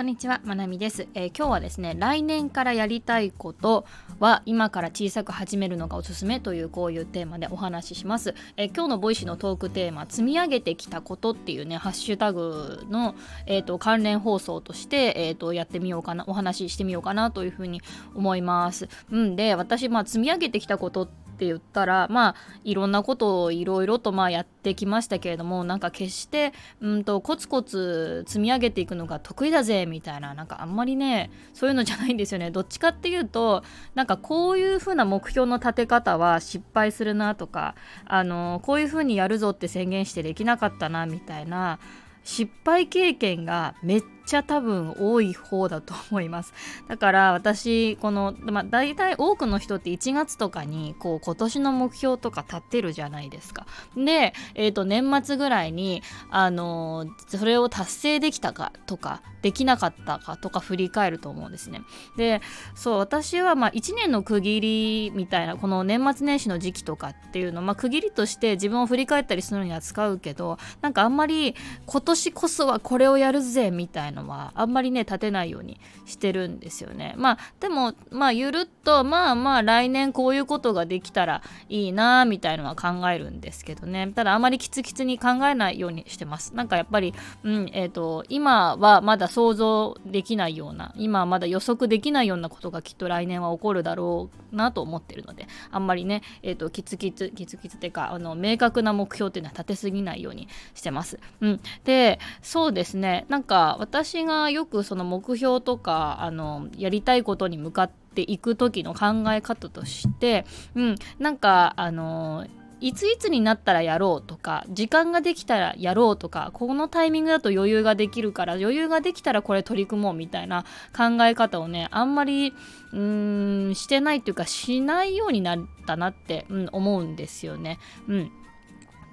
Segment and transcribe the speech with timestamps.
[0.00, 3.84] こんにちは、まなみです、えー、今日はですね、来年からやりたいこと
[4.18, 8.34] は今から小さく始めるのがおすすめというこういうテーマでお話しします。
[8.56, 13.14] えー、今日のボイシーのトークテーマ、積み上げてきたことっていうね、ハッシュタグの、
[13.44, 17.82] えーと、関連放送として、えーと、やってみようかな、お話ししてみようかなというふうに
[18.14, 18.88] 思います。
[19.10, 22.34] うんで、私、まあ、積み上げてきたことってって言ったらまあ
[22.64, 32.50] いろんなことをいろいろとまあやってきましたけれどもなんか決してうんとコツコツ積み上げていくのが得意だぜみたいななんかあんまりねそういうのじゃないんですよね。
[32.50, 41.78] どっちかっていうとなんかこういう風な目標の立て方は失敗するなとかあのこういう風にやるぞって宣言してできなかったなみたいな
[42.22, 46.52] 失敗経験がめっちゃ多分多い方だと思います。
[46.88, 53.66] だから私この、まあ、大体多くの人って1月とかにこう今年の目標とか立ってるじゃないですか。
[53.96, 61.82] で、えー、と年末ぐらいにあのそれを達成できたかとかできなかったかとか振り返ると思うんですね。
[62.16, 62.40] で
[62.74, 71.54] そう私はまあ1年の区切りみたいなこの年末年始の時期とかっていうのまあ区切りとして自分を振り返ったりするのには使うけどなんかあんまり
[71.86, 77.14] 今年こそはこれをやるぜみたいなのはあんまりね立てないようにしてるんですよね。
[77.16, 84.12] まあでもまあゆるっとまあまあ来年こういうことができたらいいなみたいのは考えるんですけどね。
[84.14, 86.54] ただあまりキツキツに考えないようにしてます。
[86.54, 101.18] なんかやっぱりうんえ、ー、と今はまだ想像できないような今はまだ予測できないようなことがきっと来年は起こるだろうなと思ってるのであんまりねえっ、ー、とキツキツキツキツっていうかあの明確な目標っていうのは立てすぎないようにしてます。
[101.40, 101.60] うん。
[101.84, 103.26] でそうですね。
[103.28, 112.46] なんか私がよくその目標とかあのやりたいことに向かっていく時の考え方として、うん、なんかあの
[112.80, 120.64] いついつになったらやろうとか時間ができたらやろうとかこのタイミングだと余裕ができるから余裕ができたらこれ取り組もうみたいな
[120.96, 122.54] 考え方をねあんまり
[122.92, 127.78] うーんしてないっていうかしないようになったなって、うん、思うんですよね。
[128.08, 128.32] うん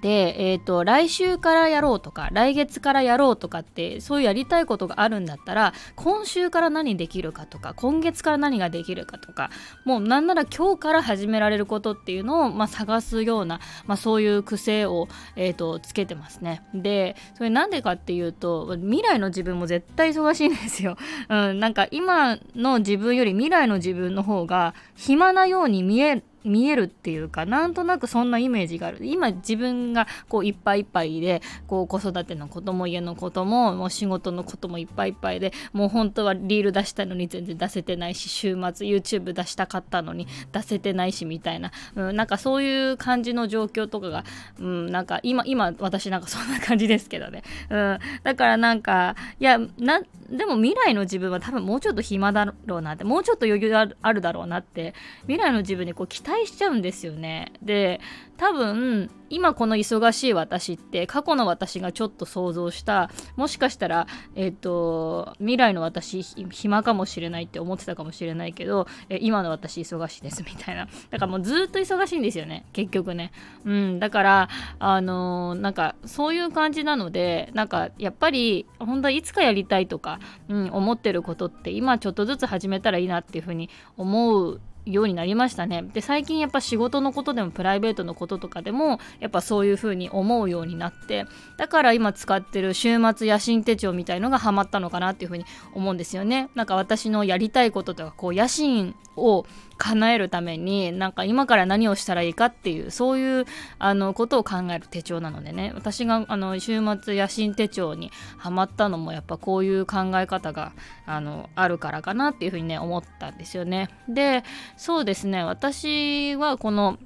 [0.00, 9.50] で、えーと、来週からやろうとか来月からやろうとかってそういうやりたいことがあるんだったら今週から何できるかとか今月から何ができるかとか
[9.84, 16.62] もうなんなら今日から始められることっていうのを、まあ、探すような、まあ、そういう癖を、えーと、つけてますね。
[16.74, 20.96] でそれなんでかっていうと未来の自分も絶対忙しいんですよ。
[21.28, 28.98] うん、なんか今の自分より未来の自分の方が暇なように見え見えるっていうかなんとなくそんなイメージがある。
[29.02, 44.24] 今自分がこういっぱいいっぱいでこう子育てのことも家のことももう仕事のこともいっぱいいっぱいでもう本当はリール出したのに全然出せてないし週末 YouTube 出したかったのに出せてないしみたいな、うん、なんかそういう感じの状況とかが、
[44.58, 57.52] うん、なんか今今私なんかそんな感じですけどね、うん、だからなんかいやなでも未来の自分は多分もうちょっと暇だろうなってもうちょっと余裕あるだろうなって未来の自分にこう期待しちゃうんですよね。
[57.62, 58.00] で
[58.36, 64.06] 多分今この忙しい私って過去の私がちょっと想像したもしかしたら、
[64.36, 70.86] えっ、ー、と未来の私暇かもしれないって思ってたかもしれないけど、え今の私忙しいですみたいな。
[71.10, 73.32] だからもうずっと忙しいんですよね結局ね。
[73.64, 84.60] うんだからあのー、なんかそういう感じなのでなんかやっぱり本当はいつかやりたいとか、うん、思ってることって今ちょっとずつ始めたらいいなっていうふうに思う
[84.92, 85.82] ようになりましたね。
[85.92, 91.26] で最近やっぱ仕事のことでもプライベートのこととかでもやっぱそういう風に思うようになって
[91.56, 95.44] だから今使ってる週末野心手帳みたいのがハマったのかなっていう風に
[95.74, 96.50] 思うんですよね。
[96.54, 99.44] なんか私のやりたいこととかこう野心を
[99.78, 103.44] 叶えるためになんか今から何をしたらいいかっていうそういう
[103.78, 110.72] あのことを考える手帳なのでね私があの週末野心手帳にハマったのもやっぱこういう考え方が
[111.06, 113.88] あのあるからかなっていうふうにね思ったんですよね。
[114.08, 114.42] で
[114.78, 115.44] そうですね。
[115.44, 116.98] 私はこの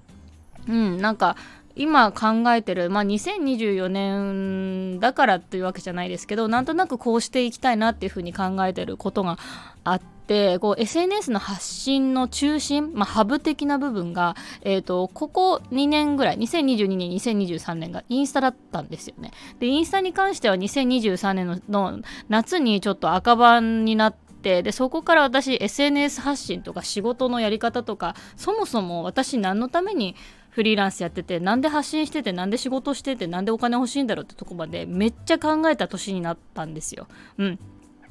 [0.68, 1.36] うんなんか
[1.74, 9.38] 今考えてる、まあ、2024年だからというわけじゃないですけどなんとなくこうしていきたいなっていうふうに考えてることが
[9.84, 19.32] あってこう SNS の発信の中心、まあ、ハブ的な部分が、えーと、ここ2年ぐらい2022年2023年がインスタだったんですよね。
[19.58, 30.16] でインスタに関しては2023年のの夏にちょっと赤番になってでそこから私 SNS 発信とか仕事のやり方とかそもそも私何のために
[30.50, 37.08] フリーランスやっててなんで発信しててなんで仕事しててなんでお金欲しいんだろうってとこまでめっちゃ考えた年になったんですよ。
[37.38, 37.58] うん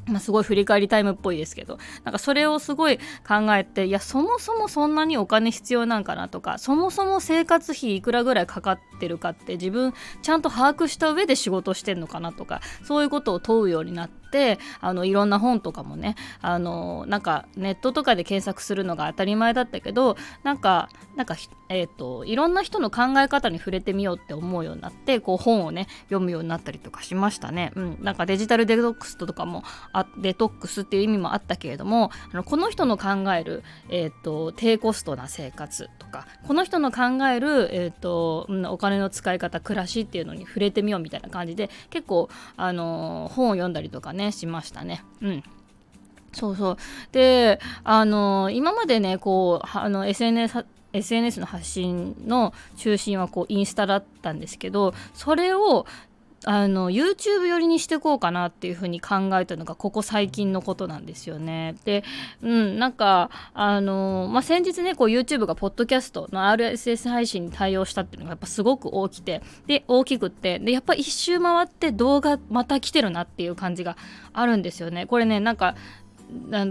[0.08, 9.94] まあ、すごい振り返りタイムっぽいですけどなんかそれをすごい考えていやそもそもそんなにお金必要なんかなとかそもそも生活費いくらぐらいかかってるかって自分
[10.24, 14.21] ちゃんと把握した上で仕事してんのかなとかそういうことを問うようになって。
[14.32, 21.36] ってあのいろんな本とかもねあのなんかネットとかで検索するのが当たり前だったけどなんかなんか
[21.74, 27.72] えーと、いろんな人の考え方に触れてみようって思うようになってこう本をね読むようになったりとかしましたね。
[27.76, 29.64] うん、なんかデジタルデトックスとかも
[29.94, 45.04] あデトックスっていう意味もあったけれどもあのこの人の考える、えーと、低コストな生活とかこの人の考える、えーとうん、お金の使い方暮らしっていうのに触れてみようみたいな感じで結構、あのー、本を読んだりとかねねしましたね。
[45.22, 45.44] うん
[46.34, 46.78] そうそう
[47.12, 55.86] であの今までねこうあの SNS SNS の発信の中心はこうインスタだったんですけどそれを
[56.46, 61.76] あの YouTube 寄りにしていこうかなっていうふうに考えたのがここ最近のことなんですよね。
[61.86, 62.04] で、
[62.42, 73.96] うん、なんかあの、まあ、先日ねこう YouTube がポッドキャストの RSS 配信に対応したっていうのがやっぱすごく大きくてで大きくってでやっぱ一周回って動画また来てるなっていう感じが
[74.34, 75.06] あるんですよね。
[75.06, 75.76] これねなんか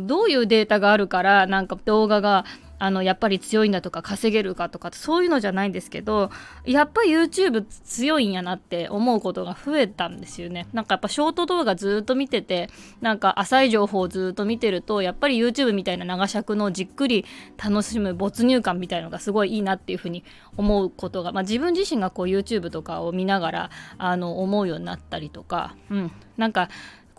[0.07, 2.45] どういうデータがあるからなんか動画が
[2.81, 6.31] あのやっぱり強いんだとか稼げるかとかそういうのじゃないんですけど
[6.65, 10.67] やっぱり YouTube 強いんやなって思うことが増えたんですよね。
[10.73, 12.71] なんかやっぱショート動画ずっと見てて
[13.03, 17.27] なんか浅い情報をずっと見てるとやっぱり YouTube みたいな長尺のじっくり
[17.63, 20.25] 楽しむ没入感みたいのがすごいいいなっていうふうに
[20.57, 26.71] 思うことが、まあ、自分自身がこう YouTube とかを見ながらあの思うようになったりとか、うん、なんか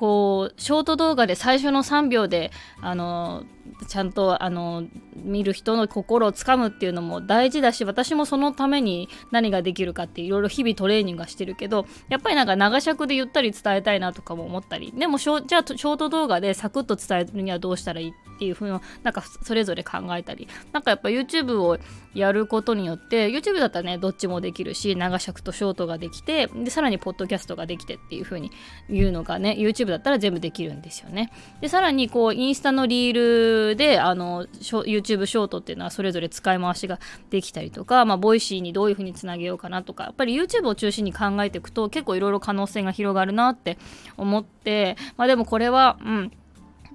[0.02, 2.50] こうショート動画で最初の3秒で
[2.82, 3.44] あの
[3.88, 4.84] ちゃんとあの
[5.16, 20.48] 見る人の心をつかむっていうのも大事だし私もそのために何ができるかっていろいろ日々トレーニングはしてるけどやっぱりなんか長尺でゆったり伝えたいなとかも思ったりでもじゃあショート動画でサクッと伝えるにはどうしたらいいっていうふうになんかそれぞれ考えたり。
[20.72, 21.78] なんかやっぱ YouTube を
[22.16, 28.52] やることによって YouTube だったらねどっちもできるし長尺とショートができてでさらにポッドキャストができてっていうふうに
[28.90, 31.32] 言うのがね YouTube だったら全部できるんですよね。
[31.62, 37.00] でさらにこうインスタのリールであの YouTube ショートっていうのはそれぞれ使い回しが
[37.30, 43.78] できたりとかまあボイシーにどういうふうにつなげようかなとかやっぱり YouTube を中心に考えていくと結構いろいろ可能性が広がるなって
[44.18, 46.32] 思ってまあでもこれはうん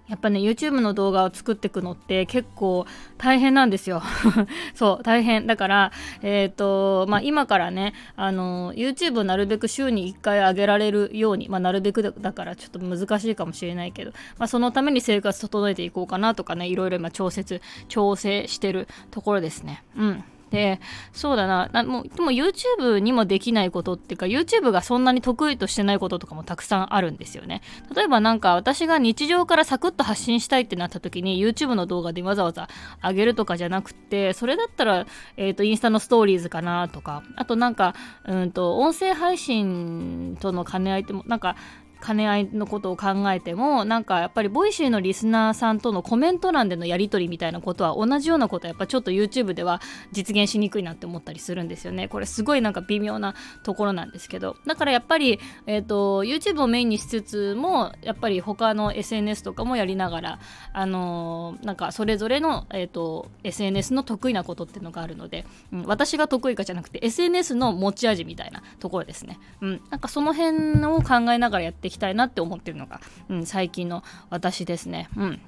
[0.08, 2.86] やっぱね YouTube の動画を作っていくのって結構
[3.18, 4.02] 大変なんですよ。
[4.74, 5.46] そう大変。
[5.46, 5.92] だから
[6.22, 19.82] えっ、ー、とまあ今からねあの YouTube をなるべく週に1回上げられるようにまあなるべくだからちょっと難しいかもしれないけど、まあ、そのために生活整えていこうかなとかねいろいろ今調節調整してるところですね。
[19.96, 20.24] うん。
[20.50, 20.80] で
[21.12, 21.82] そうだな。
[21.84, 27.62] もうでも YouTube にもできないことっていうか YouTube がそんなに得意としてないこととかもたくさんあるんですよね。
[27.94, 32.68] 例えばなんか私が日常からサクッと発信したいってなった時に YouTube の動画でわざわざ
[33.02, 35.06] 上げるとかじゃなくてそれだったら、
[35.36, 37.22] えーと、インスタのストーリーズかなとか。
[37.36, 37.94] あとなんか
[38.24, 41.56] うんと音声配信との兼ね合いってもなんか
[42.04, 49.80] 兼ね合いのことを考えてもなんかやっぱり Voicy のリスナーさんとのコメント欄でのやり取りみたいなことは同じようなことはやっぱちょっと YouTube では
[50.12, 52.08] 実現しにくいなって思ったりするんですよね。
[52.08, 54.56] これすごいなんか微妙なところなんですけど。
[54.66, 60.38] だからやっぱり、えーと、YouTube をメインにしつつもやっぱり他の SNS とかもやりながら
[60.72, 75.08] あのー、なんかそれぞれの、えーと、SNS の得意なことっていうのがあるので、うん、私が得意かじゃなくて SNS の持ち味みたいなところですね、うん、なんかその辺を考えながらやっていきたいなって思ってるのが、うん、最近の私ですね。
[75.16, 75.40] うん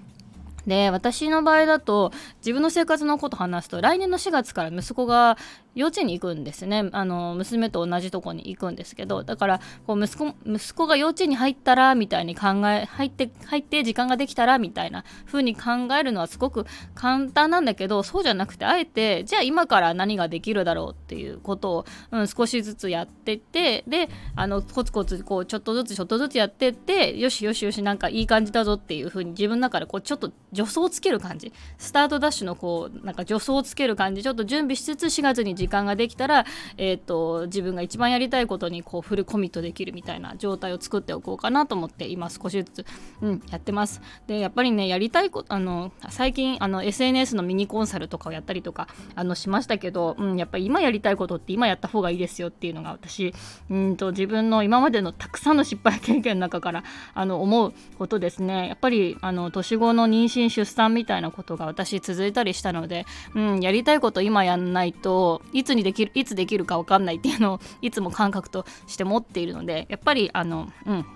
[0.66, 5.38] で私の場合だと自分の生活のこと話すと来年の4月から息子が
[5.74, 6.88] 幼稚園に行くんですね。
[6.92, 15.62] あの娘と同じとこに行くんですけどだからこう息子息子が幼稚園に入ったらみたいに考え入って入って時間ができたらみたいな風に考
[15.98, 36.44] えるのはすごく簡単なんだけどそうじゃなくてあえてじゃあ今から何ができるだろうっていうことを、うん、少しずつやってってであのコツコツこうちょっとずつちょっとずつやってってよしよしよしなんかいい感じだぞっていう風に自分の中でこうちょっと助走をつける感じスタートダッシュのこうなんか助走をつける感じちょっと準備しつつ4月に時間ができたら、
[36.76, 42.86] えーと、自分が一番やりたいことにこうフルコミットできるみたいな状態を作っておこうかなと思って今少しずつ、
[43.22, 44.00] うん、やってます。
[44.26, 53.32] でやっぱりねやりたいことあの最近あの SNS のミニコンサルとかをやったりとかあのしましたけど、うん、やっぱり今やりたいことって今やった方がいいですよっていうのが私
[53.70, 56.84] うんと自分の今までのたくさんの失敗経験の中から
[57.14, 58.68] あの思うことですね。
[58.68, 63.04] やっぱりあの年後の妊娠出産みたいなことが私続いたりしたので、
[63.34, 71.06] うん、やりたいこと今やんないといつにできるいつできるか分かんないっていうのを いつも感覚として持っているのでやっぱりあのうん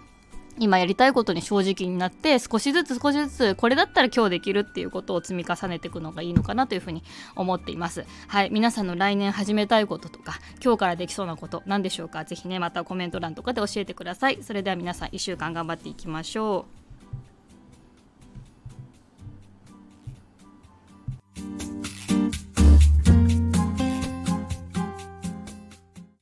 [0.58, 7.02] 今やりたいことに正直になって少しずつ少しずつこれだったら今日できるっていうことを積み重ねていくのがいいのかなというふうに
[7.36, 8.04] 思っています。
[8.28, 12.24] はい皆さんの来年始めたいこととか今日からできそうなこと何でしょうか？
[12.24, 14.42] ぜひねまたコメント欄とかで教えてください。
[14.42, 16.81] それでは皆さん1週間頑張っていきましょう。